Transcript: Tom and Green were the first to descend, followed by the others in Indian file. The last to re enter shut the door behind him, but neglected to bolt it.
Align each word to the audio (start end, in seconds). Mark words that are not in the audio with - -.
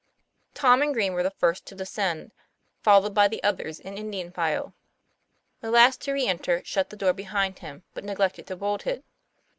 Tom 0.55 0.81
and 0.81 0.95
Green 0.95 1.13
were 1.13 1.21
the 1.21 1.29
first 1.29 1.67
to 1.67 1.75
descend, 1.75 2.31
followed 2.81 3.13
by 3.13 3.27
the 3.27 3.43
others 3.43 3.79
in 3.79 3.99
Indian 3.99 4.31
file. 4.31 4.73
The 5.59 5.69
last 5.69 6.01
to 6.01 6.11
re 6.11 6.25
enter 6.25 6.63
shut 6.65 6.89
the 6.89 6.97
door 6.97 7.13
behind 7.13 7.59
him, 7.59 7.83
but 7.93 8.03
neglected 8.03 8.47
to 8.47 8.55
bolt 8.55 8.87
it. 8.87 9.03